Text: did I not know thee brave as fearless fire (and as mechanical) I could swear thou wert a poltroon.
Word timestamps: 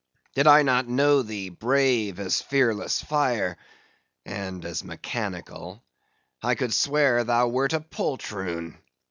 did 0.33 0.47
I 0.47 0.63
not 0.63 0.87
know 0.87 1.21
thee 1.21 1.49
brave 1.49 2.19
as 2.19 2.41
fearless 2.41 3.03
fire 3.03 3.55
(and 4.25 4.65
as 4.65 4.83
mechanical) 4.83 5.83
I 6.41 6.55
could 6.55 6.73
swear 6.73 7.23
thou 7.23 7.49
wert 7.49 7.73
a 7.73 7.81
poltroon. 7.81 8.79